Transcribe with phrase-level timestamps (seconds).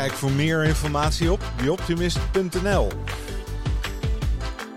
[0.00, 2.88] Kijk voor meer informatie op theoptimist.nl.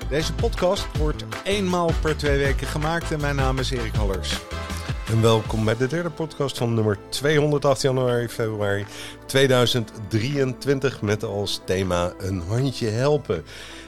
[0.10, 4.40] Deze podcast wordt eenmaal per twee weken gemaakt en mijn naam is Erik Hallers.
[5.08, 8.86] En welkom bij de derde podcast van nummer 208 januari, februari
[9.26, 13.44] 2023 met als thema een handje helpen.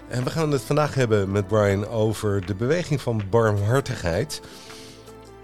[0.07, 4.41] En we gaan het vandaag hebben met Brian over de beweging van barmhartigheid.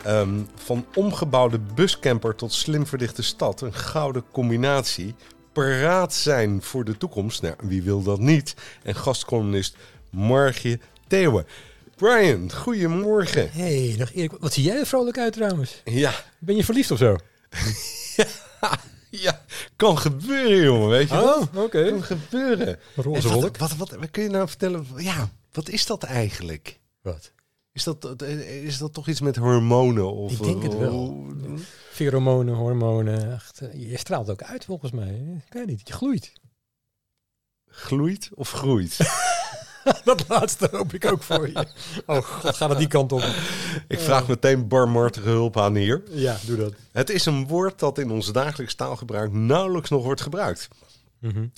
[0.03, 3.61] Ehm, van omgebouwde buscamper tot slim verdichte stad.
[3.61, 5.15] Een gouden combinatie.
[5.53, 7.41] Paraat zijn voor de toekomst.
[7.41, 8.55] Nou, wie wil dat niet?
[8.83, 9.75] En gastcolumnist
[10.11, 11.45] Margje Theeuwen.
[11.95, 13.51] Brian, goedemorgen.
[13.51, 15.81] Hey, nog Erik, wat zie jij er vrolijk uit trouwens?
[15.85, 17.15] Ja, Ben je verliefd of zo?
[19.09, 19.41] ja,
[19.75, 21.15] kan gebeuren, jongen, weet je?
[21.15, 21.89] Oh, oké.
[21.89, 22.79] Kan gebeuren.
[22.95, 24.87] Roze wat, wat, wat, wat kun je nou vertellen?
[24.97, 26.79] Ja, wat is dat eigenlijk?
[27.01, 27.31] Wat?
[27.73, 30.13] Is dat, is dat toch iets met hormonen?
[30.13, 31.25] Of, Ik denk het wel.
[31.91, 33.33] Pheromonen, hormonen.
[33.33, 35.41] Echt, eh, je straalt ook uit volgens mij.
[35.47, 36.33] Ik weet niet, je gloeit.
[37.67, 38.97] Gloeit of groeit?
[40.03, 41.65] Dat laatste hoop ik ook voor je.
[42.05, 43.21] Oh god, gaat het die kant op.
[43.87, 46.03] Ik vraag meteen barmhartige hulp aan hier.
[46.09, 46.73] Ja, doe dat.
[46.91, 50.67] Het is een woord dat in ons dagelijks taalgebruik nauwelijks nog wordt gebruikt.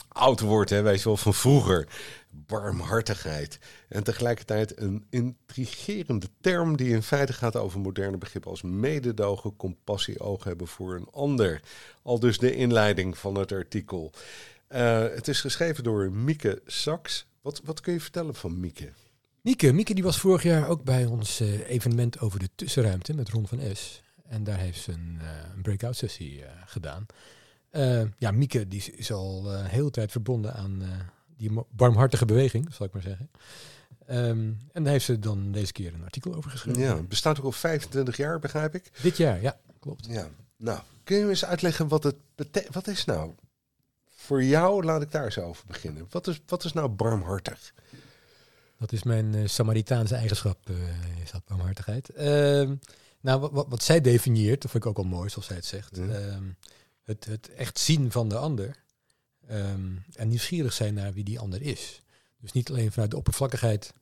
[0.07, 1.87] Oud woord, hè, weet je wel, van vroeger.
[2.33, 3.59] Barmhartigheid.
[3.89, 10.19] En tegelijkertijd een intrigerende term die in feite gaat over moderne begrippen als mededogen, compassie,
[10.19, 11.61] oog hebben voor een ander.
[12.01, 14.11] Al dus de inleiding van het artikel.
[14.67, 17.25] Eh, het is geschreven door Mieke Saks.
[17.41, 18.89] Wat, wat kun je vertellen van Mieke?
[19.41, 23.29] Mieke, Mieke die was vorig jaar ook bij ons eh, evenement over de tussenruimte met
[23.29, 24.01] Ron van S.
[24.23, 27.05] En daar heeft ze een, eh, een breakout sessie gedaan.
[28.17, 30.83] Ja, Mieke die is, al heel tijd verbonden aan
[31.49, 33.29] die barmhartige beweging, zal ik maar zeggen.
[34.05, 36.81] Ehm, en daar heeft ze dan deze keer een artikel over geschreven.
[36.81, 38.91] Ja, bestaat ook al 25 jaar, begrijp ik.
[39.01, 40.05] Dit jaar, ja, klopt.
[40.05, 42.73] Ja, nou, kun je me eens uitleggen wat het betekent?
[42.73, 43.33] Wat is nou,
[44.09, 46.07] voor jou, laat ik daar eens over beginnen.
[46.09, 47.73] Wat is, wat is nou barmhartig?
[48.77, 52.09] Dat is mijn eh, Samaritaanse eigenschap, eh, is dat barmhartigheid.
[52.09, 52.75] Ehm,
[53.19, 55.65] nou, wat, wat, wat zij definieert, dat vind ik ook al mooi, zoals zij het
[55.65, 55.97] zegt.
[55.97, 56.43] Ehm,
[57.03, 58.82] het, het echt zien van de ander.
[59.47, 62.01] Ehm, en nieuwsgierig zijn naar wie die ander is.
[62.39, 63.93] Dus niet alleen vanuit de oppervlakkigheid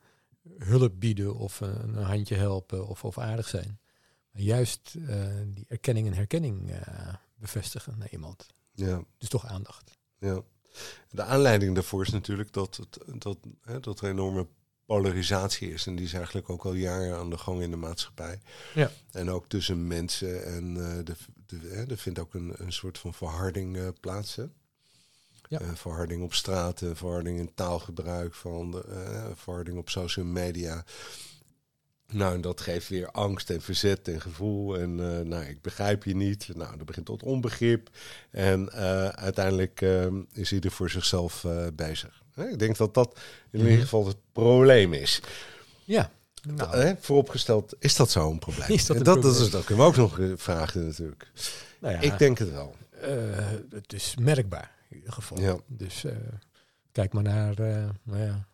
[0.57, 3.79] hulp bieden of een handje helpen of, of aardig zijn.
[4.31, 8.47] Maar juist eh, die erkenning en herkenning eh, bevestigen naar iemand.
[8.73, 9.91] Ja, Dus toch aandacht.
[10.19, 10.41] ja.
[11.09, 14.47] De aanleiding daarvoor is natuurlijk dat, het, dat, hè, dat er enorme
[14.85, 15.85] polarisatie is.
[15.87, 18.41] En die is eigenlijk ook al jaren aan de gang in de maatschappij.
[18.73, 18.91] Ja.
[19.11, 20.45] En ook tussen mensen.
[20.45, 21.15] En eh de,
[21.45, 24.35] de, hè, er vindt ook een, een soort van verharding eh, plaats.
[24.35, 24.45] Hè?
[25.51, 25.59] Ja.
[25.59, 30.83] Eh, verharding op straten, verharding in taalgebruik, van eh, verharding op social media.
[32.07, 34.77] Nou, en dat geeft weer angst en verzet en gevoel.
[34.77, 36.47] En eh, nou, ik begrijp je niet.
[36.55, 37.89] Nou, dat begint tot onbegrip.
[38.31, 38.71] En
[39.15, 42.21] uiteindelijk eh, is ieder voor zichzelf bezig.
[42.35, 43.19] Ik denk dat dat
[43.51, 43.67] in Mhm.
[43.69, 45.21] ieder geval het probleem is.
[45.83, 46.11] Ja,
[46.55, 48.69] nou, Hè, vooropgesteld, is dat zo'n probleem?
[48.69, 49.45] Is dat En een dat, dat, probleem?
[49.45, 51.31] is, dat kunnen we ook nog vragen natuurlijk.
[51.79, 52.75] nou ja, Ik denk het wel.
[53.01, 55.39] Eh, het is merkbaar in ieder geval.
[55.39, 55.57] Ja.
[55.67, 56.15] Dus eh,
[56.91, 58.47] kijk maar naar eh, nou ja,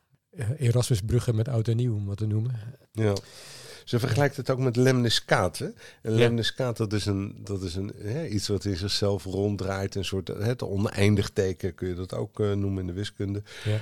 [0.58, 2.52] Erasmusbruggen met oud en nieuw, om wat te noemen.
[2.92, 3.16] Ja.
[3.86, 5.58] Ze vergelijkt het ook met lemniscaat.
[5.58, 5.66] Hè?
[6.02, 6.18] En Ja.
[6.18, 9.96] lemniscaat, dat is, een, dat is een, hè, iets wat in zichzelf ronddraait.
[9.96, 13.44] Een soort het oneindig teken kun je dat ook noemen in de wiskunde.
[13.64, 13.80] Ja.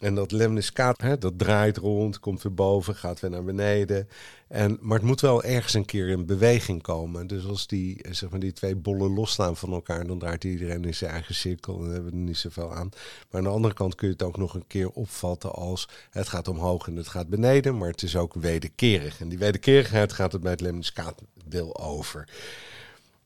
[0.00, 4.08] En dat lemniscaat, hè, dat draait rond, komt weer boven, gaat weer naar beneden.
[4.48, 7.26] En, maar het moet wel ergens een keer in beweging komen.
[7.26, 10.84] Dus als die, eh, zeg maar, die twee bollen losstaan van elkaar, dan draait iedereen
[10.84, 11.74] in zijn eigen cirkel.
[11.74, 12.88] En dan hebben we er niet zoveel aan.
[13.30, 16.28] Maar aan de andere kant kun je het ook nog een keer opvatten als het
[16.28, 19.20] gaat omhoog en het gaat beneden, maar het is ook wederkerig.
[19.20, 22.28] En die wederkerigheid gaat het bij het lemniscaatdeel over.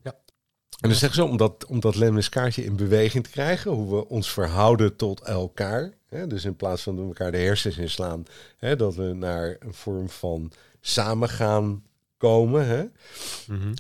[0.02, 0.14] Ja.
[0.80, 4.08] En dan zeggen ze, om dat, om dat lemniskaartje in beweging te krijgen, hoe we
[4.08, 5.92] ons verhouden tot elkaar.
[6.14, 8.24] Hè, dus in plaats van elkaar de hersens inslaan,
[8.58, 11.82] hè, dat we naar een vorm van samen gaan
[12.18, 12.66] komen.
[12.66, 12.84] Hè,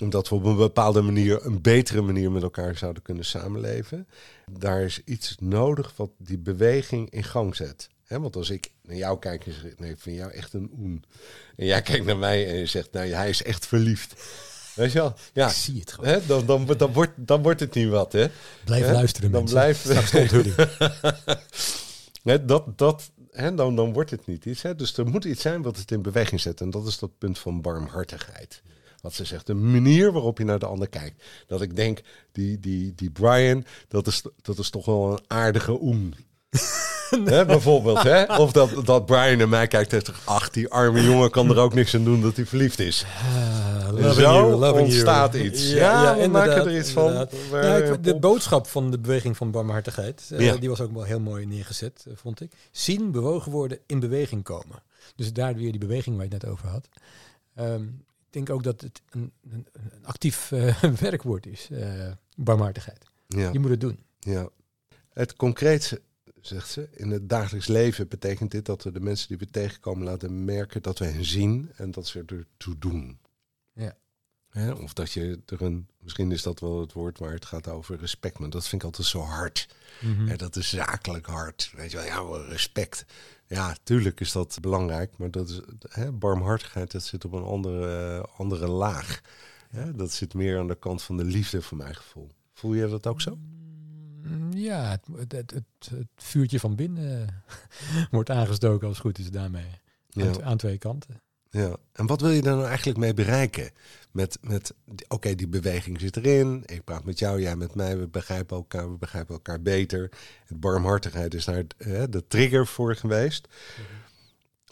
[0.02, 4.08] omdat we op een bepaalde manier, een betere manier met elkaar zouden kunnen samenleven.
[4.50, 7.88] Daar is iets nodig wat die beweging in gang zet.
[8.04, 10.70] Hè, want als ik naar jou kijk en zeg, nee, ik vind jou echt een
[10.78, 11.04] oen.
[11.56, 14.14] En jij kijkt naar mij en je zegt, nou, hij is echt verliefd.
[14.74, 15.14] Weet je wel?
[15.32, 15.46] Ja.
[15.48, 16.10] Ik zie het gewoon.
[16.10, 18.26] Hè, dan, dan, dan, wordt, dan wordt het niet wat, hè?
[18.64, 18.92] Blijf Hè?
[18.92, 19.58] luisteren Dan mensen.
[19.58, 20.54] blijf- Straks onthulling.
[22.24, 24.62] Hè, dat, dat, hè, dan, dan wordt het niet iets.
[24.62, 24.74] Hè.
[24.74, 26.60] Dus er moet iets zijn wat het in beweging zet.
[26.60, 28.62] En dat is dat punt van barmhartigheid.
[29.00, 31.22] Wat ze zegt, de manier waarop je naar de ander kijkt.
[31.46, 32.00] Dat ik denk,
[32.32, 36.12] die, die, die Brian, dat is, dat is toch wel een aardige oem.
[37.24, 38.36] Hè, bijvoorbeeld, hè?
[38.36, 41.58] Of dat, dat Brian naar mij kijkt en zegt, ach, die arme jongen kan er
[41.58, 43.04] ook niks aan doen dat hij verliefd is.
[44.00, 44.84] Loving zo you, loving you.
[44.84, 45.70] ontstaat iets.
[45.70, 47.12] Ja, we maken er iets van.
[47.52, 50.56] Ja, ik- de boodschap van de beweging van barmhartigheid, eh, Ja.
[50.56, 52.52] die was ook wel heel mooi neergezet, eh, vond ik.
[52.70, 54.82] Zien, bewogen worden, in beweging komen.
[55.16, 56.88] Dus daar weer die beweging waar je het net over had.
[57.54, 61.68] Ehm, ik denk ook dat het een, een, een actief eh, werkwoord is,
[62.36, 63.04] barmhartigheid.
[63.28, 63.50] ja.
[63.52, 63.98] Je moet het doen.
[64.20, 64.48] Ja.
[65.12, 66.00] Het concreet,
[66.40, 70.04] zegt ze, in het dagelijks leven betekent dit dat we de mensen die we tegenkomen
[70.04, 73.18] laten merken dat we hen zien en dat ze ertoe doen.
[73.74, 73.96] Ja.
[74.48, 77.68] Hè, Of dat je er een, misschien is dat wel het woord waar het gaat
[77.68, 79.68] over respect, maar dat vind ik altijd zo hard.
[80.00, 80.36] Mhm.
[80.36, 81.72] Dat is zakelijk hard.
[81.76, 83.04] Weet je wel, ja, respect.
[83.46, 88.20] Ja, tuurlijk is dat belangrijk, maar dat is, hè, barmhartigheid, dat zit op een andere,
[88.36, 89.20] andere laag.
[89.68, 92.30] Hè, dat zit meer aan de kant van de liefde, voor mijn gevoel.
[92.52, 93.38] Voel je dat ook zo?
[94.22, 97.42] Mm, Ja, het, het, het, vuurtje van binnen
[98.10, 99.80] wordt aangestoken als het goed is daarmee.
[100.08, 100.26] Ja.
[100.26, 101.22] Aan, aan twee kanten.
[101.54, 103.70] Ja, en wat wil je daar nou eigenlijk mee bereiken?
[104.10, 104.74] Met, met
[105.08, 106.62] oké, die beweging zit erin.
[106.66, 107.98] Ik praat met jou, jij met mij.
[107.98, 110.10] We begrijpen elkaar, we begrijpen elkaar beter.
[110.46, 111.64] Het barmhartigheid is daar
[112.10, 113.48] de trigger voor geweest.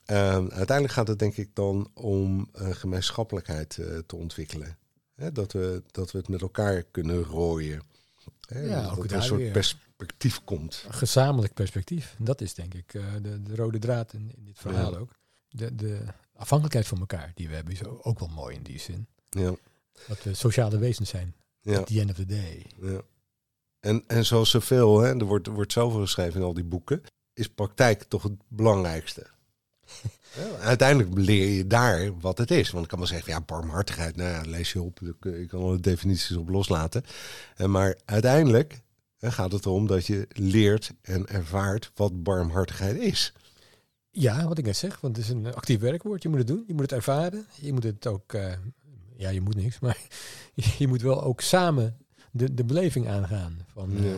[0.05, 4.77] Ehm, uiteindelijk gaat het denk ik dan om eh, gemeenschappelijkheid eh, te ontwikkelen.
[5.15, 7.83] Hè, dat, we, dat we het met elkaar kunnen rooien.
[8.49, 9.51] Hè, Ja, dat er een soort weer.
[9.53, 10.85] perspectief komt.
[10.87, 12.17] Een gezamenlijk perspectief.
[12.19, 14.99] Dat is denk ik eh, de, de rode draad in, in dit verhaal Ja.
[14.99, 15.11] ook.
[15.49, 15.99] De, de
[16.37, 19.07] afhankelijkheid van elkaar die we hebben is ook wel mooi in die zin.
[19.31, 19.55] Ja,
[20.09, 21.35] Dat we sociale wezens zijn.
[21.61, 21.79] ja.
[21.79, 22.67] At the end of the day.
[22.81, 23.01] Ja.
[23.81, 27.03] En, en zoals zoveel, hè, er wordt, er wordt zoveel geschreven in al die boeken,
[27.33, 29.27] is praktijk toch het belangrijkste.
[30.37, 32.71] Ja, uiteindelijk leer je daar wat het is.
[32.71, 35.81] Want ik kan wel zeggen, ja, barmhartigheid, nou ja, lees je op, ik kan alle
[35.81, 37.05] definities op loslaten.
[37.57, 38.81] En maar uiteindelijk
[39.21, 43.33] gaat het erom dat je leert en ervaart wat barmhartigheid is.
[44.15, 46.23] Ja, wat ik net zeg, want het is een actief werkwoord.
[46.23, 47.47] Je moet het doen, je moet het ervaren.
[47.61, 48.53] Je moet het ook, eh,
[49.17, 49.99] ja, je moet niks, maar
[50.79, 51.97] je moet wel ook samen
[52.31, 53.59] de, de beleving aangaan.
[53.67, 54.17] Van, eh,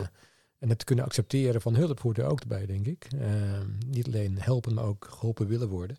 [0.59, 3.07] en het kunnen accepteren van hulp hoort er ook bij, denk ik.
[3.19, 5.97] Ehm, niet alleen helpen, maar ook geholpen willen worden.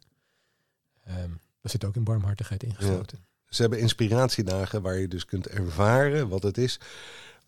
[1.67, 3.19] Daar zit ook in barmhartigheid ingesloten.
[3.49, 6.81] Ze hebben inspiratiedagen waar je dus kunt ervaren wat het is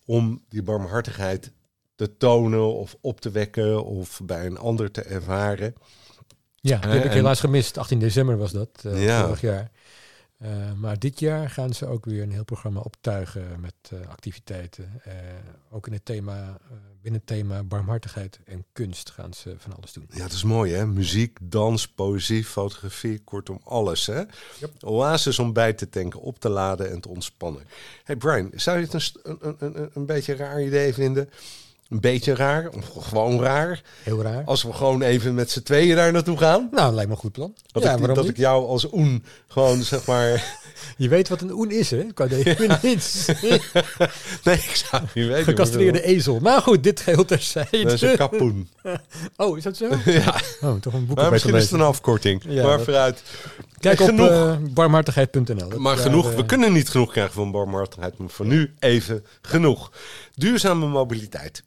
[0.05, 1.51] om die barmhartigheid
[1.95, 5.73] te tonen of op te wekken of bij een ander te ervaren.
[6.61, 7.77] Ja, die Eh, heb ik helaas gemist.
[7.77, 9.23] 18 december was dat, eh, Ja.
[9.23, 9.71] vorig jaar.
[10.37, 15.01] Eh, maar dit jaar gaan ze ook weer een heel programma optuigen met activiteiten.
[15.71, 16.57] Ook in het thema,
[17.01, 20.07] binnen het thema barmhartigheid en kunst gaan ze van alles doen.
[20.11, 20.85] Ja, het is mooi hè.
[20.85, 24.23] Muziek, dans, poëzie, fotografie, kortom alles hè.
[24.85, 27.63] Oasis om bij te tanken, op te laden en te ontspannen.
[28.03, 31.29] Hey Brian, zou je het een, een, een, een, een beetje een raar idee vinden?
[31.89, 34.43] Een beetje raar, of gewoon raar, Heel raar.
[34.45, 36.67] als we gewoon even met z'n tweeën daar naartoe gaan?
[36.71, 37.53] Nou, lijkt me een goed plan.
[37.71, 38.33] Dat, ja, ik, waarom dat niet?
[38.33, 40.57] ik jou als oen gewoon zeg maar...
[40.97, 42.03] Je weet wat een oen is, hè?
[42.13, 43.35] Qua definitie.
[44.43, 45.43] Nee, ik zou niet weten.
[45.43, 46.39] Gecastreerde ezel.
[46.39, 47.83] Maar goed, dit geheel terzijde.
[47.83, 48.69] Dat is een kapoen.
[49.37, 49.89] Oh, is dat zo?
[50.05, 52.43] ja, Oh, toch een boek maar misschien is het een afkorting.
[52.47, 53.23] Ja, maar dat- vooruit.
[53.79, 54.27] Kijk genoeg.
[54.27, 55.79] op eh, barmhartigheid.nl.
[55.79, 59.25] Maar daar, genoeg, eh, we kunnen niet genoeg krijgen van barmhartigheid, maar voor nu even
[59.41, 59.91] genoeg.
[60.35, 61.63] Duurzame mobiliteit.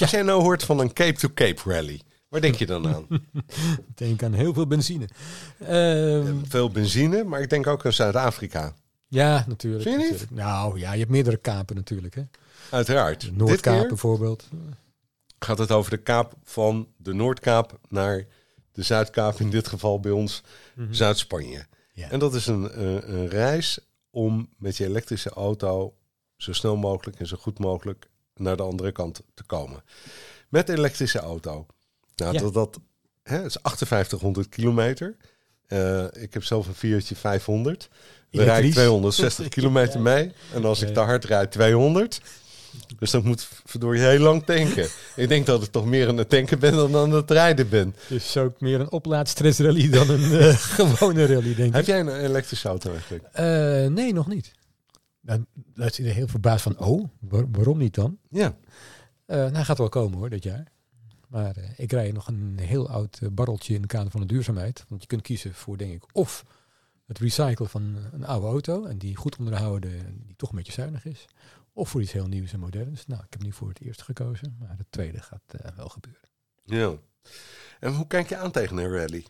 [0.00, 3.06] Als jij nou hoort van een Cape-to-Cape rally, waar denk je dan aan?
[3.94, 5.08] denk aan heel veel benzine.
[5.58, 8.74] Ehm, Veel benzine, maar ik denk ook aan Zuid-Afrika.
[9.08, 9.82] ja, natuurlijk.
[9.82, 10.10] Vind je niet?
[10.12, 10.40] natuurlijk.
[10.40, 12.14] Nou ja, je hebt meerdere kapen natuurlijk.
[12.14, 12.22] Hè?
[12.70, 13.36] Uiteraard.
[13.36, 14.48] Noordkaap bijvoorbeeld.
[15.38, 18.26] gaat het over de kaap van de Noordkaap naar
[18.72, 20.42] de Zuidkaap, in dit geval bij ons
[20.90, 21.66] Zuid-Spanje.
[21.92, 22.10] Ja.
[22.10, 23.78] En dat is een, eh, een reis
[24.10, 25.94] om met je elektrische auto
[26.36, 28.10] zo snel mogelijk en zo goed mogelijk
[28.42, 29.82] naar de andere kant te komen.
[30.48, 31.66] Met elektrische auto.
[32.16, 32.40] Nou, Ja.
[32.40, 32.80] dat, dat
[33.22, 35.16] hè, het is 5800 kilometer.
[35.66, 37.88] Eh, ik heb zelf een Fiatje 500.
[38.30, 38.74] We rijden Elektrisch.
[38.82, 40.32] 260 kilometer mee.
[40.54, 42.20] En als ik te hard rijd, 200.
[42.98, 44.88] Dus dat moet verdorie heel lang tanken.
[45.16, 47.94] ik denk dat ik toch meer aan het tanken ben dan aan het rijden ben.
[48.08, 51.86] Dus ook meer een oplaadstressrally dan een eh, gewone rally, denk Heb ik.
[51.88, 53.24] jij een elektrische auto eigenlijk?
[53.32, 53.44] Eh,
[53.86, 54.52] nee, nog niet.
[55.22, 58.18] Dan is hij er heel verbaasd van, oh, waar- waarom niet dan?
[58.30, 58.56] Ja.
[59.24, 60.66] Eh, nou, gaat wel komen hoor, dit jaar.
[61.28, 64.26] Maar eh, ik rij nog een heel oud eh, barreltje in het kader van de
[64.26, 64.84] duurzaamheid.
[64.88, 66.44] Want je kunt kiezen voor, denk ik, of
[67.06, 68.84] het recyclen van een oude auto.
[68.84, 71.24] En die goed onderhouden, en die toch een beetje zuinig is.
[71.72, 73.06] Of voor iets heel nieuws en moderns.
[73.06, 74.56] Nou, ik heb nu voor het eerste gekozen.
[74.58, 76.28] Maar het tweede gaat wel gebeuren.
[76.64, 76.92] Ja.
[77.80, 79.26] En hoe kijk je aan tegen een rally?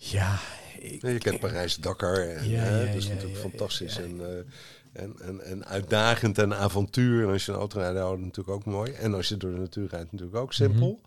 [0.00, 0.38] Ja,
[0.78, 2.28] ik, Je kent Parijs-Dakar.
[2.28, 3.96] En, Ja, hè, ja, dat is ja, natuurlijk fantastisch.
[3.96, 7.22] En, eh, en, en, en uitdagend en avontuur.
[7.24, 8.92] En als je een auto rijdt, dan natuurlijk ook mooi.
[8.92, 11.00] En als je door de natuur rijdt, natuurlijk ook simpel.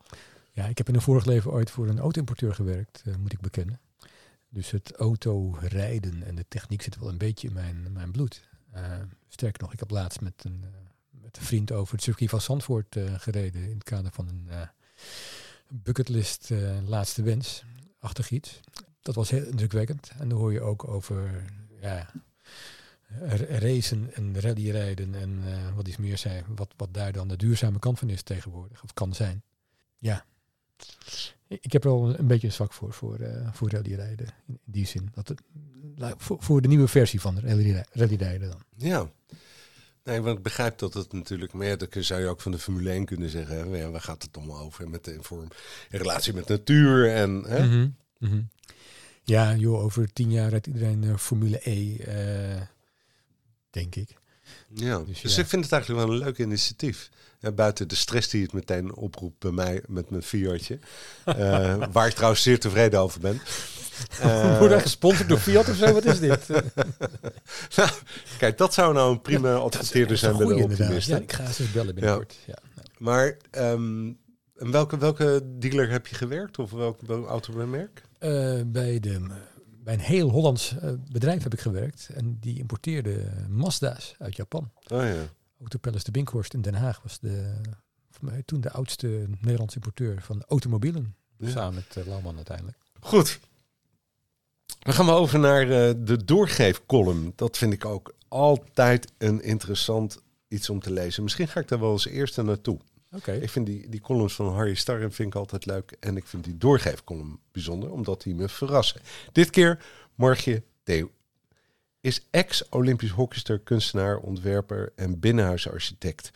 [0.52, 3.42] ja, ik heb in een vorig leven ooit voor een auto-importeur gewerkt, eh, moet ik
[3.42, 3.80] bekennen.
[4.50, 8.48] Dus het autorijden en de techniek zit wel een beetje in mijn, mijn bloed.
[8.72, 8.84] Eh,
[9.30, 10.70] sterker nog, ik heb laatst met een, eh,
[11.22, 13.64] met een vriend over het circuit van Zandvoort eh, gereden.
[13.64, 14.62] In het kader van een eh,
[15.68, 17.64] bucketlist eh, laatste wens,
[18.02, 18.60] achtig iets.
[19.02, 20.12] Dat was heel indrukwekkend.
[20.20, 21.46] En dan hoor je ook over
[21.82, 22.10] ja,
[23.50, 26.46] racen en rallyrijden en eh, wat iets meer zijn.
[26.56, 29.44] Wat, wat daar dan de duurzame kant van is tegenwoordig, of kan zijn.
[29.98, 30.26] Ja,
[31.48, 34.28] ik heb er wel een beetje een zwak voor, voor, eh voor rallyrijden.
[34.48, 35.10] In die zin.
[35.14, 35.42] Dat het,
[36.18, 38.62] voor, voor de nieuwe versie van rally- rallyrijden dan.
[38.76, 39.12] Ja.
[40.04, 41.54] Nee, want ik begrijp dat het natuurlijk...
[41.60, 43.56] Ja, dat zou je ook van de Formule 1 kunnen zeggen.
[43.56, 43.78] Hè?
[43.78, 44.90] Ja, waar gaat het allemaal over?
[44.90, 45.48] Met de vorm,
[45.90, 47.44] in relatie met natuur en...
[47.48, 47.66] Hè?
[47.66, 48.42] Mhm, mhm.
[49.24, 52.62] Ja, joh, over tien jaar rijdt iedereen eh, Formule E, eh,
[53.70, 54.21] denk ik.
[54.74, 55.42] Ja, Dus dus, ja.
[55.42, 57.10] ik vind het eigenlijk wel een leuk initiatief.
[57.40, 60.80] Ja, buiten de stress die het meteen oproept bij mij met mijn Fiatje.
[61.26, 63.42] Eh, waar ik trouwens zeer tevreden over ben.
[64.20, 65.94] Eh, Wordt hij gesponsord door Fiat of zo?
[65.94, 66.48] Wat is dit?
[67.76, 67.90] nou,
[68.38, 71.16] kijk, dat zou nou een prima adverteerder zijn bij de optimisten.
[71.16, 72.38] Ja, ik ga ze bellen binnenkort.
[72.46, 72.58] Ja.
[72.98, 74.12] Maar ehm,
[74.62, 76.60] en welke, welke dealer heb je gewerkt?
[76.60, 78.02] Of welk, welk automerk?
[78.20, 79.28] Eh, bij, de,
[79.84, 82.10] bij een heel Hollands eh, bedrijf heb ik gewerkt.
[82.14, 84.72] En die importeerde Mazda's uit Japan.
[84.88, 85.28] Oh ja.
[85.60, 87.54] Autopalace de Binkhorst in Den Haag was de,
[88.10, 91.16] voor mij toen de oudste Nederlandse importeur van automobielen.
[91.38, 91.50] Ja.
[91.50, 92.78] Samen met uh, Lauwman uiteindelijk.
[93.00, 93.40] Goed.
[94.80, 97.34] Dan gaan we over naar eh, de doorgeefcolumn.
[97.36, 101.24] Dat vind ik ook altijd een interessant iets om te lezen.
[101.24, 102.80] Misschien ga ik daar wel als eerste naartoe.
[103.12, 103.32] Oké.
[103.32, 105.98] Ik vind die, die columns van Harry Starren vind ik altijd leuk.
[106.00, 109.02] En ik vind die doorgeefcolumn bijzonder, omdat die me verrassen.
[109.32, 109.84] Dit keer
[110.16, 111.12] Margje Theo
[112.02, 116.32] is ex-Olympisch hockeyster, kunstenaar, ontwerper en binnenhuisarchitect.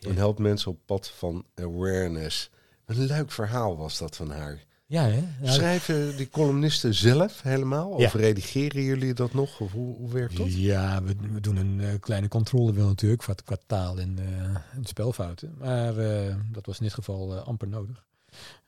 [0.00, 2.50] En helpt mensen op pad van awareness.
[2.84, 4.64] Een leuk verhaal was dat van haar.
[4.90, 5.24] Ja, hè?
[5.42, 8.00] Ja, Schrijven die columnisten zelf helemaal?
[8.00, 8.06] Ja.
[8.06, 9.60] Of redigeren jullie dat nog?
[9.60, 10.54] Of hoe, hoe werkt dat?
[10.54, 14.76] Ja, we, we doen een eh, kleine controle wel natuurlijk, qua, qua taal en, eh,
[14.76, 15.54] en spelfouten.
[15.58, 18.04] Maar eh, dat was in dit geval amper nodig.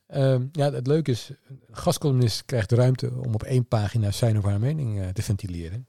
[0.07, 4.39] Ehm, ja, het leuke is, een gastcolumnist krijgt de ruimte om op één pagina zijn
[4.39, 5.87] of haar mening te ventileren.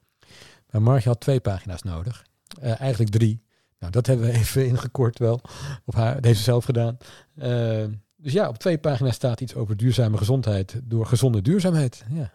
[0.69, 2.25] Maar Marge had twee pagina's nodig.
[2.61, 3.43] Eigenlijk drie.
[3.79, 5.41] Nou, dat hebben we even ingekort wel.
[5.85, 6.97] Op haar, dat heeft ze zelf gedaan.
[8.21, 12.03] Dus ja, op twee pagina's staat iets over duurzame gezondheid door gezonde duurzaamheid.
[12.09, 12.33] Ja.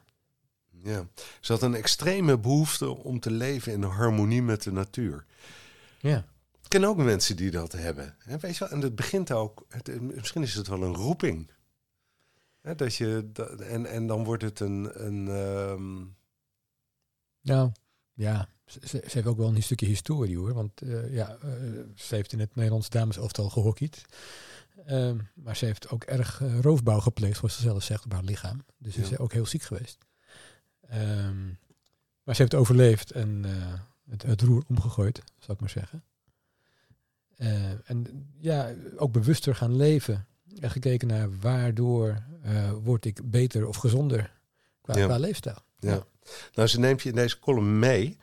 [0.83, 1.07] Ja.
[1.41, 5.25] Ze had een extreme behoefte om te leven in harmonie met de natuur.
[5.99, 6.25] Ja.
[6.63, 8.17] Ik ken ook mensen die dat hebben.
[8.19, 8.69] Hè, weet je wel?
[8.69, 11.51] En het begint ook, het, misschien is het wel een roeping.
[12.77, 16.05] Dat je, dat, en, en dan wordt het een, een ehm,
[17.41, 17.73] Nou,
[18.15, 20.55] ja, ze, heeft ook wel een stukje historie hoor.
[20.55, 21.51] Want eh, ja, eh,
[21.95, 24.05] ze heeft in het Nederlands dameselftal gehockeyd.
[24.85, 28.23] Ehm, maar ze heeft ook erg eh, roofbouw gepleegd, zoals ze zelf zegt, op haar
[28.25, 28.65] lichaam.
[28.79, 29.07] Dus ze Ja.
[29.07, 29.99] is ook heel ziek geweest.
[30.89, 31.45] Ehm,
[32.23, 33.73] maar ze heeft overleefd en eh,
[34.11, 36.05] het, het roer omgegooid, zou ik maar zeggen.
[37.37, 40.27] Eh, en ja, ook bewuster gaan leven.
[40.61, 42.23] En gekeken naar waardoor
[42.83, 44.33] word ik beter of gezonder
[44.81, 45.05] qua, Ja.
[45.07, 45.59] qua leefstijl.
[45.79, 46.07] Ja.
[46.55, 48.19] Nou, ze neemt je in deze column mee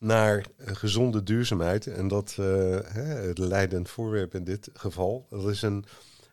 [0.00, 1.86] naar eh, gezonde duurzaamheid.
[1.86, 5.84] En dat eh, het leidend voorwerp in dit geval, dat is een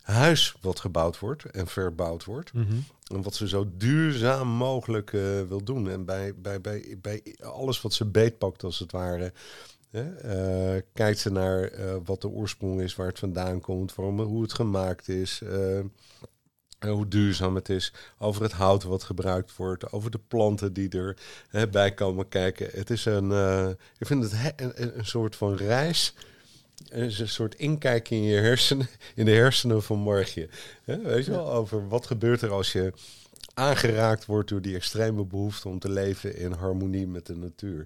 [0.01, 2.53] huis wat gebouwd wordt en verbouwd wordt.
[2.53, 2.75] Mhm.
[3.13, 5.89] En wat ze zo duurzaam mogelijk eh, wil doen.
[5.89, 9.33] En bij, bij, bij, bij alles wat ze beetpakt, als het ware.
[9.89, 11.71] Hè, kijkt ze naar
[12.03, 15.41] wat de oorsprong is, waar het vandaan komt, waarom, hoe het gemaakt is.
[16.79, 21.17] Hoe duurzaam het is, over het hout wat gebruikt wordt, over de planten die er
[21.49, 22.69] hè, bij komen kijken.
[22.73, 26.13] Het is een, eh, ik vind het he- een, soort van reis,
[26.89, 30.49] het is een soort inkijk in je hersenen, in de hersenen van morgen.
[30.85, 32.93] Weet je wel, over wat gebeurt er als je
[33.53, 37.85] aangeraakt wordt door die extreme behoefte om te leven in harmonie met de natuur.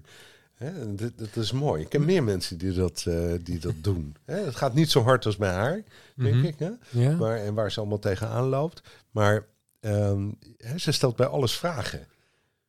[0.96, 1.82] Dit, dat is mooi.
[1.82, 4.16] Ik ken meer mensen die dat, eh, die dat doen.
[4.24, 5.82] Het gaat niet zo hard als bij haar,
[6.16, 6.44] denk Mhm.
[6.44, 6.58] ik.
[6.58, 6.70] Hè?
[6.90, 7.16] Ja.
[7.16, 8.82] Maar, en waar ze allemaal tegenaan loopt.
[9.10, 9.46] Maar
[9.80, 12.06] ehm, hè, ze stelt bij alles vragen.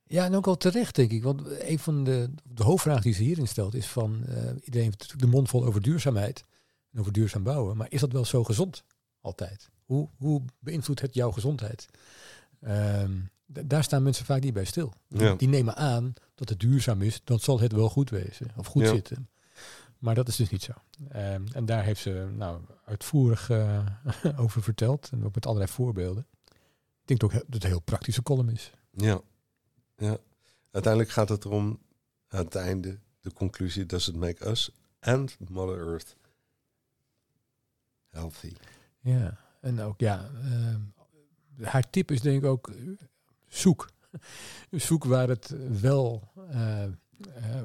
[0.07, 1.23] Ja, en ook al terecht, denk ik.
[1.23, 4.23] Want een van de, de hoofdvragen die ze hierin stelt is van...
[4.27, 6.43] eh, iedereen heeft natuurlijk de mond vol over duurzaamheid
[6.91, 7.77] en over duurzaam bouwen.
[7.77, 8.83] Maar is dat wel zo gezond?
[9.21, 9.69] Altijd.
[9.85, 11.87] Hoe, hoe beïnvloedt het jouw gezondheid?
[12.59, 12.65] D-
[13.65, 14.93] daar staan mensen vaak niet bij stil.
[15.07, 15.35] Ja.
[15.35, 18.47] Die nemen aan dat het duurzaam is, dan zal het wel goed wezen.
[18.57, 18.89] Of goed Ja.
[18.89, 19.29] zitten.
[19.97, 20.71] Maar dat is dus niet zo.
[21.09, 23.85] Ehm, en daar heeft ze nou, uitvoerig eh,
[24.43, 25.09] over verteld.
[25.11, 26.27] En ook met allerlei voorbeelden.
[27.01, 28.71] Ik denk ook dat het een heel praktische column is.
[28.91, 29.21] Ja.
[29.97, 30.17] ja.
[30.71, 31.79] Uiteindelijk gaat het erom,
[32.27, 36.15] aan het einde, de conclusie, does it make us and Mother Earth
[38.09, 38.53] healthy?
[38.99, 40.81] Ja, en ook ja, ehm,
[41.61, 42.71] haar tip is denk ik ook,
[43.53, 43.89] zoek.
[44.71, 46.31] zoek waar het wel...
[46.49, 46.89] eh, eh,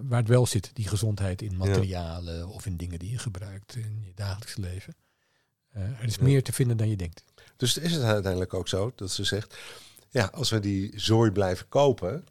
[0.03, 4.03] waar het wel zit, die gezondheid in materialen of in dingen die je gebruikt in
[4.05, 4.95] je dagelijks leven.
[5.69, 6.23] Eh, er is Ja.
[6.23, 7.25] meer te vinden dan je denkt.
[7.57, 9.57] Dus is het uiteindelijk ook zo dat ze zegt,
[10.11, 12.25] ja, als we die zooi blijven kopen,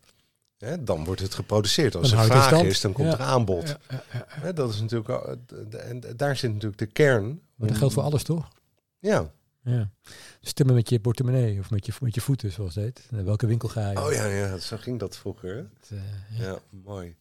[0.57, 1.95] hè, dan wordt het geproduceerd.
[1.95, 2.65] Als Dan er vraag stand.
[2.65, 3.13] is, dan komt Ja.
[3.13, 3.77] er aanbod.
[3.89, 4.03] Ja,
[4.43, 5.09] ja, dat is natuurlijk,
[5.75, 7.41] en daar zit natuurlijk de kern.
[7.55, 8.47] Maar dat geldt voor alles, toch?
[8.99, 9.31] Ja.
[9.67, 9.89] Ja.
[10.41, 13.07] Stemmen met je portemonnee of met je, met je voeten, zoals het heet.
[13.09, 14.05] Naar welke winkel ga je?
[14.05, 15.55] Oh ja, ja, zo ging dat vroeger.
[15.55, 16.45] Het, eh, ja.
[16.45, 17.15] Ja, mooi.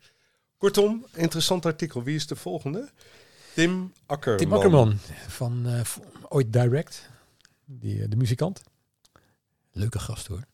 [0.57, 2.03] Kortom, interessant artikel.
[2.03, 2.88] Wie is de volgende?
[3.55, 4.38] Tim Akkerman.
[4.38, 4.99] Tim Akkerman
[5.29, 5.81] van eh,
[6.29, 7.11] ooit Direct,
[7.65, 8.62] die, eh, de muzikant.
[9.73, 10.45] Leuke gast hoor.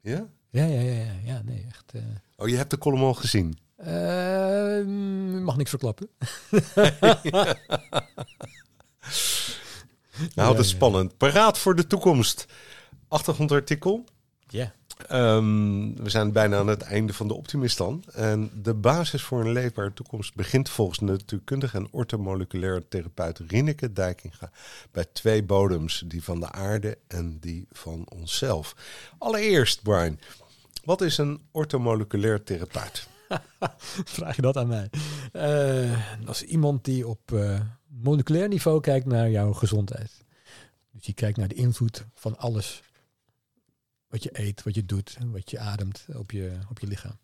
[0.00, 0.28] Ja?
[0.50, 1.92] Ja, ja, ja, ja, ja nee, echt.
[2.36, 3.58] Oh, je hebt de column al gezien.
[5.42, 6.08] mag niks verklappen.
[10.34, 11.16] Nou, dat is spannend.
[11.16, 12.46] Paraat voor de toekomst.
[13.08, 14.04] Achtergrondartikel.
[14.48, 14.72] Ja.
[14.96, 18.04] Ehm, we zijn bijna aan het einde van de optimist dan.
[18.12, 23.92] En de basis voor een leefbare toekomst begint volgens de natuurkundige en ortomoleculaire therapeut Rineke
[23.92, 24.50] Dijkinga
[24.90, 28.74] bij twee bodems, die van de aarde en die van onszelf.
[29.18, 30.18] Allereerst, Brian,
[30.84, 33.08] wat is een ortomoleculair therapeut?
[34.16, 34.90] Vraag je dat aan mij?
[35.32, 37.60] Eh, dat is iemand die op eh,
[38.02, 40.24] moleculair niveau kijkt naar jouw gezondheid.
[40.92, 42.82] Dus die kijkt naar de invloed van alles
[44.08, 47.18] wat je eet, wat je doet, wat je ademt op je, op je lichaam.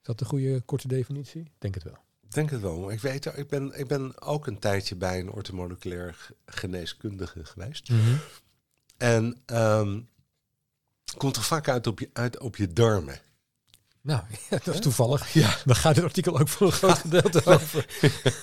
[0.00, 1.50] Is dat een goede korte definitie?
[1.58, 1.96] Denk het wel.
[2.28, 2.78] Denk het wel.
[2.80, 7.44] maar Ik weet, ik ben, ik ben ook een tijdje bij een ortomoleculair ge- geneeskundige
[7.44, 7.90] geweest.
[8.96, 10.00] En ehm,
[11.16, 13.18] komt er vaak uit op je, uit op je darmen.
[14.02, 15.32] Nou, ja, dat is toevallig.
[15.32, 15.56] Ja.
[15.64, 17.86] Dan gaat het artikel ook voor een groot gedeelte over.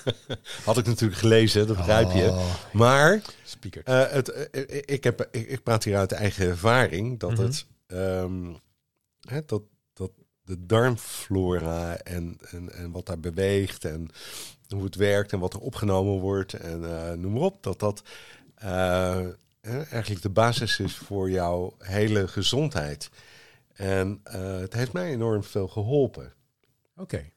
[0.64, 2.28] Had ik natuurlijk gelezen, dat begrijp je.
[2.28, 3.82] Oh, Maar speaker.
[3.84, 7.42] eh, het, eh, eh, ik, heb, ik, ik praat hier uit eigen ervaring dat Mhm.
[7.42, 8.54] het ehm,
[9.20, 10.10] hè, dat, dat
[10.44, 14.08] de darmflora en, en, en wat daar beweegt en
[14.68, 16.80] hoe het werkt en wat er opgenomen wordt en
[17.20, 18.02] noem maar op, dat dat
[19.90, 23.10] eigenlijk de basis is voor jouw hele gezondheid.
[23.80, 26.32] En eh, het heeft mij enorm veel geholpen.
[26.96, 27.30] Oké.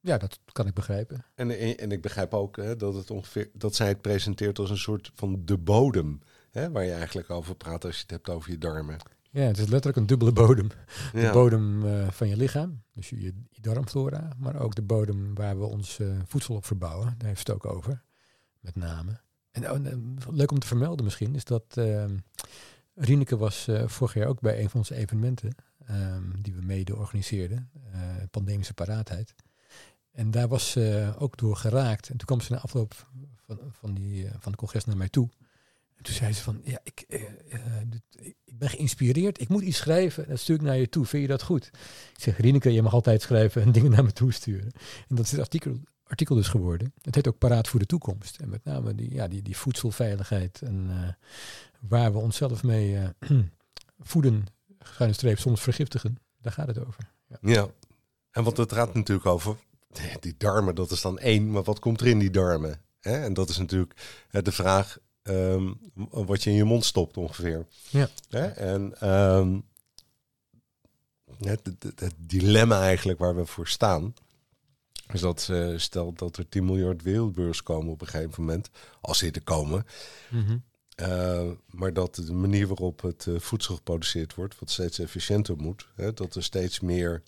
[0.00, 1.24] Ja, dat kan ik begrijpen.
[1.34, 4.78] En, en ik begrijp ook hè, dat, het ongeveer, dat zij het presenteert als een
[4.78, 6.20] soort van de bodem.
[6.50, 8.96] Hè, waar je eigenlijk over praat als je het hebt over je darmen.
[9.30, 10.68] Ja, het is letterlijk een dubbele bodem.
[11.12, 11.32] De Ja.
[11.32, 15.64] bodem eh, van je lichaam, dus je, je darmflora, maar ook de bodem waar we
[15.64, 17.14] ons eh, voedsel op verbouwen.
[17.18, 18.02] Daar heeft het ook over,
[18.60, 19.20] met name.
[19.50, 22.04] En oh, leuk om te vermelden misschien, is dat uh,
[23.00, 25.54] Rieneke was eh, vorig jaar ook bij een van onze evenementen,
[25.86, 29.34] ehm, die we mede organiseerden, eh, pandemische paraatheid.
[30.12, 32.08] En daar was ze ook door geraakt.
[32.08, 35.08] En toen kwam ze na afloop van, van, die, eh, van het congres naar mij
[35.08, 35.28] toe.
[35.96, 37.04] En toen zei ze van, ja, ik,
[38.44, 39.40] ik ben geïnspireerd.
[39.40, 40.28] Ik moet iets schrijven.
[40.28, 41.06] Dat stuur ik naar je toe.
[41.06, 41.66] Vind je dat goed?
[42.14, 44.72] Ik zeg, Rieneke, je mag altijd schrijven en dingen naar me toe sturen.
[45.08, 46.92] En dat is het artikel, artikel dus geworden.
[47.02, 48.36] Het heet ook Paraat voor de Toekomst.
[48.36, 51.08] En met name die, ja, die, die voedselveiligheid en eh,
[51.88, 53.30] waar we onszelf mee eh,
[54.00, 54.44] voeden,
[54.80, 56.18] schuine streep, soms vergiftigen.
[56.40, 57.10] Daar gaat het over.
[57.26, 57.36] Ja.
[57.40, 57.68] Ja,
[58.30, 59.56] en want het gaat natuurlijk over
[60.20, 62.80] die darmen, dat is dan één, maar wat komt er in die darmen?
[63.00, 63.22] Hè?
[63.24, 65.72] En dat is natuurlijk hè, de vraag ehm,
[66.10, 67.66] wat je in je mond stopt ongeveer.
[67.90, 68.08] Ja.
[68.28, 68.46] Hè?
[68.46, 69.58] En ehm,
[71.38, 74.14] het, het, het- het dilemma eigenlijk waar we voor staan,
[75.12, 79.18] is dat eh, stel dat er 10 miljard wereldburgers komen op een gegeven moment, als
[79.18, 79.86] ze er komen,
[80.94, 85.88] eh, maar dat de manier waarop het eh, voedsel geproduceerd wordt, wat steeds efficiënter moet,
[85.94, 87.22] hè, dat er steeds meer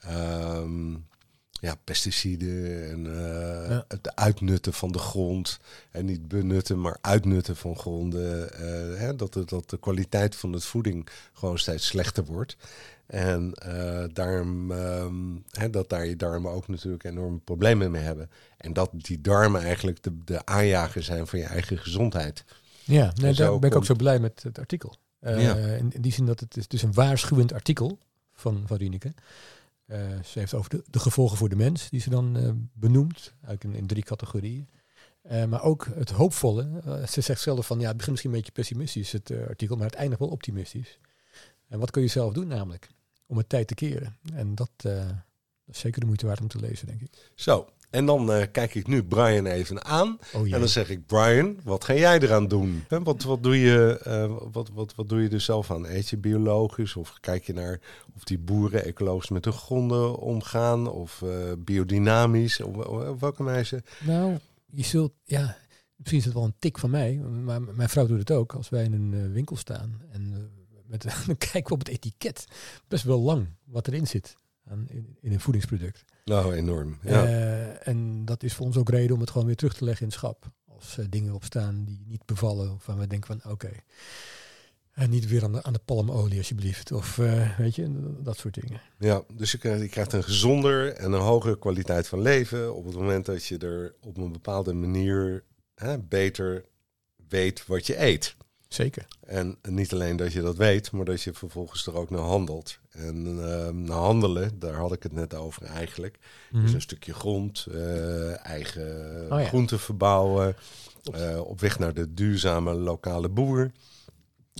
[0.00, 0.96] ehm,
[1.60, 3.04] ja, pesticiden en
[3.68, 3.84] Ja.
[3.88, 5.58] het uitnutten van de grond.
[5.90, 8.52] En niet benutten, maar uitnutten van gronden.
[8.52, 12.56] eh, hè, dat, de, dat de kwaliteit van het voeding gewoon steeds slechter wordt.
[13.06, 15.14] En eh, daarom, ehm,
[15.50, 18.30] hè, dat daar je darmen ook natuurlijk enorme problemen mee hebben.
[18.56, 22.44] En dat die darmen eigenlijk de, de aanjager zijn van je eigen gezondheid.
[22.84, 24.94] Ja, nee, daar ben ik ook zo blij met het artikel.
[25.20, 25.56] Ja.
[25.56, 27.98] in die zin dat het is dus een waarschuwend artikel
[28.34, 29.12] van, van Rieneke.
[29.90, 33.34] Eh, ze heeft over de, de gevolgen voor de mens, die ze dan eh, benoemt,
[33.44, 34.68] eigenlijk in, drie categorieën.
[35.22, 36.82] Eh, maar ook het hoopvolle.
[37.08, 39.94] Ze zegt zelf van, ja, het begint misschien een beetje pessimistisch, het artikel, maar het
[39.94, 40.98] eindigt wel optimistisch.
[41.68, 42.88] En wat kun je zelf doen namelijk?
[43.26, 44.16] Om het tijd te keren.
[44.32, 44.94] En dat, dat
[45.66, 47.30] is zeker de moeite waard om te lezen, denk ik.
[47.34, 50.18] Zo, En dan eh, kijk ik nu Brian even aan.
[50.32, 50.52] Oh.
[50.52, 52.84] En dan zeg ik, Brian, wat ga jij eraan doen?
[52.88, 55.86] Wat, wat, doe je, eh, wat, wat, wat doe je er zelf aan?
[55.86, 56.96] Eet je biologisch?
[56.96, 57.80] Of kijk je naar
[58.16, 60.90] of die boeren ecologisch met de gronden omgaan?
[60.90, 62.60] Of eh, biodynamisch?
[62.60, 62.76] Of,
[63.20, 63.82] welke wijze?
[64.04, 65.56] Nou, je zult, ja,
[65.96, 68.54] misschien is het wel een tik van mij, maar mijn vrouw doet het ook.
[68.54, 70.50] Als wij in een winkel staan en
[70.86, 72.44] met, dan kijken we op het etiket,
[72.88, 76.04] best wel lang, wat erin zit aan, in, in een voedingsproduct.
[76.30, 76.98] Nou, enorm.
[77.02, 77.26] Ja.
[77.26, 80.02] Eh, en dat is voor ons ook reden om het gewoon weer terug te leggen
[80.02, 80.50] in het schap.
[80.66, 83.70] Als er dingen op staan die niet bevallen, of waar we denken van oké,
[84.90, 86.92] en niet weer aan de, aan de palmolie alsjeblieft.
[86.92, 88.80] Of eh, weet je, dat soort dingen.
[88.98, 92.84] Ja, dus je krijgt, je krijgt een gezonder en een hogere kwaliteit van leven op
[92.84, 96.64] het moment dat je er op een bepaalde manier hè, beter
[97.28, 98.36] weet wat je eet.
[98.70, 99.06] Zeker.
[99.26, 102.78] En niet alleen dat je dat weet, maar dat je vervolgens er ook naar handelt.
[102.90, 106.18] En ehm, naar handelen, daar had ik het net over eigenlijk.
[106.52, 109.46] Dus een stukje grond, eh, eigen Oh ja.
[109.46, 110.56] groenten verbouwen,
[111.12, 113.70] eh, op weg naar de duurzame lokale boer.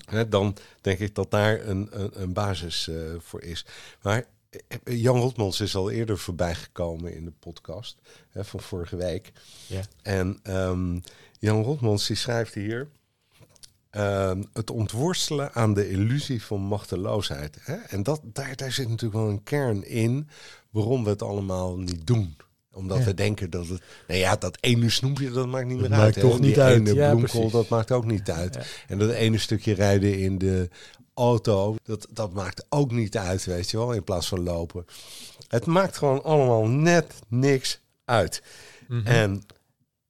[0.05, 3.67] Hè, dan denk ik dat daar een, een, een basis eh, voor is.
[4.03, 4.25] Maar
[4.85, 7.99] Jan Rotmans is al eerder voorbij gekomen in de podcast
[8.31, 9.33] hè, van vorige week.
[9.67, 9.83] Ja.
[10.03, 10.99] En ehm,
[11.39, 12.89] Jan Rotmans die schrijft hier...
[13.91, 17.57] ehm, het ontworstelen aan de illusie van machteloosheid.
[17.61, 17.75] Hè?
[17.75, 20.29] En dat, daar, daar zit natuurlijk wel een kern in
[20.71, 22.37] waarom we het allemaal niet doen.
[22.73, 23.05] Omdat Ja.
[23.05, 23.83] we denken dat het...
[24.09, 26.15] Nou ja, dat ene snoepje, dat maakt niet meer maakt uit.
[26.15, 26.21] hè.
[26.21, 26.77] toch niet uit.
[26.77, 27.53] ene Ja, bloemkool, precies.
[27.53, 28.55] dat maakt ook niet uit.
[28.55, 28.63] Ja.
[28.89, 30.69] En dat ene stukje rijden in de
[31.15, 34.85] auto, dat, dat maakt ook niet uit, weet je wel, in plaats van lopen.
[35.49, 38.43] Het maakt gewoon allemaal net niks uit.
[39.05, 39.39] En Mhm.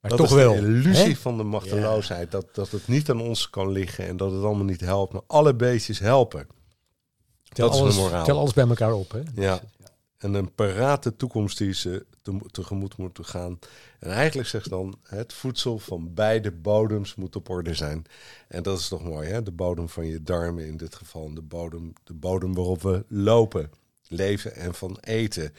[0.00, 0.52] Maar dat toch is wel.
[0.52, 4.32] de illusie van de machteloosheid, dat, dat het niet aan ons kan liggen en dat
[4.32, 6.46] het allemaal niet helpt, maar alle beetjes helpen.
[7.48, 8.24] Tel dat is de alles, moraal.
[8.24, 9.10] Tel alles bij elkaar op.
[9.12, 9.20] Hè?
[9.34, 9.60] Ja.
[10.18, 13.58] En een parate toekomst die ze te- tegemoet moeten gaan.
[13.98, 18.04] En eigenlijk zegt ze dan, het voedsel van beide bodems moet op orde zijn.
[18.48, 19.42] En dat is toch mooi, hè?
[19.42, 21.34] De bodem van je darmen in dit geval.
[21.34, 23.70] De bodem, de bodem waarop we lopen,
[24.08, 25.52] leven en van eten.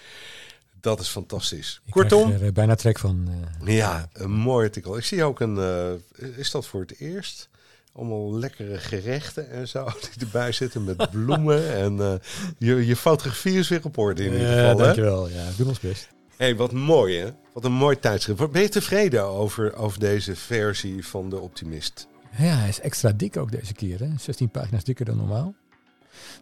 [0.82, 1.82] Dat is fantastisch.
[1.86, 3.30] Ik Kortom, krijg er eh, bijna trek van.
[3.66, 3.76] eh.
[3.76, 4.98] ja, een mooi artikel.
[4.98, 7.50] Ik zie ook een, eh, is dat voor het eerst?
[7.94, 11.74] Allemaal lekkere gerechten en zo die erbij zitten met bloemen.
[11.84, 12.20] en
[12.58, 14.78] je, je fotografie is weer op orde in ieder Ja, geval.
[14.78, 14.84] hè?
[14.84, 15.28] dankjewel.
[15.30, 16.08] Ja, we doen ons best.
[16.38, 17.30] hey, wat mooi hè?
[17.54, 18.52] Wat een mooi tijdschrift.
[18.52, 22.08] Ben je tevreden over, over deze versie van De Optimist?
[22.38, 24.00] Ja, hij is extra dik ook deze keer.
[24.00, 24.08] Hè?
[24.20, 25.54] 16 pagina's dikker dan normaal.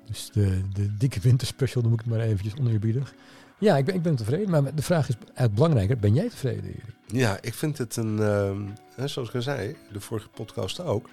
[0.08, 3.14] Dus de, de dikke winterspecial noem ik het maar eventjes oneerbiedig.
[3.60, 4.50] Ja, ik ben, ik ben tevreden.
[4.50, 5.98] Maar de vraag is eigenlijk belangrijker.
[5.98, 6.96] Ben jij tevreden, Erik?
[7.06, 8.62] Ja, ik vind het een, ehm,
[9.08, 11.10] zoals ik al zei, de vorige podcast ook.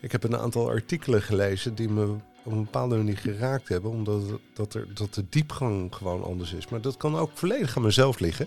[0.00, 4.22] Ik heb een aantal artikelen gelezen die me op een bepaalde manier geraakt hebben, omdat
[4.54, 6.68] dat, er, dat de diepgang gewoon anders is.
[6.68, 8.46] Maar dat kan ook volledig aan mezelf liggen,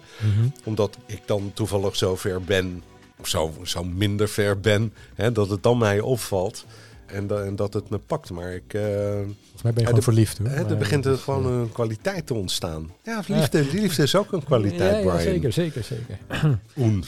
[0.63, 2.83] omdat ik dan toevallig zo ver ben,
[3.19, 6.65] of zo, zo minder ver ben, hè, dat het dan mij opvalt
[7.13, 8.31] en, da- en dat het me pakt.
[8.31, 10.37] Maar ik, eh, Volgens mij ben je gewoon de- verliefd.
[10.37, 10.47] Hoor.
[10.47, 12.91] hè, er begint er gewoon een kwaliteit te ontstaan.
[13.03, 15.19] Ja, liefde, die liefde is ook een kwaliteit, ja, ja, Brian.
[15.21, 16.17] zeker, zeker, zeker.
[16.79, 17.03] Oen.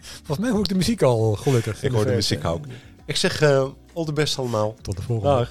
[0.00, 1.82] Volgens mij hoor ik de muziek al gelukkig.
[1.82, 2.64] Ik hoor de muziek ook.
[3.06, 3.64] Ik zeg eh
[3.94, 4.74] all the best allemaal.
[4.82, 5.36] Tot de volgende.
[5.36, 5.50] Dag.